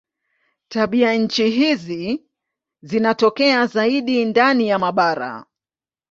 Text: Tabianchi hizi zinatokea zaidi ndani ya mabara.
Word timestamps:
Tabianchi 0.69 1.49
hizi 1.51 2.25
zinatokea 2.81 3.65
zaidi 3.67 4.25
ndani 4.25 4.67
ya 4.69 4.79
mabara. 4.79 5.45